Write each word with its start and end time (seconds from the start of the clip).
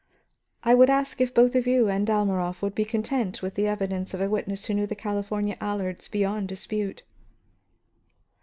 I 0.63 0.73
would 0.73 0.89
ask 0.89 1.21
if 1.21 1.31
both 1.31 1.53
you 1.53 1.87
and 1.87 2.07
Dalmorov 2.07 2.63
will 2.63 2.71
be 2.71 2.85
content 2.85 3.43
with 3.43 3.53
the 3.53 3.67
evidence 3.67 4.15
of 4.15 4.21
a 4.21 4.31
witness 4.31 4.65
who 4.65 4.73
knew 4.73 4.87
the 4.87 4.95
California 4.95 5.55
Allards 5.61 6.07
beyond 6.07 6.47
dispute." 6.47 7.03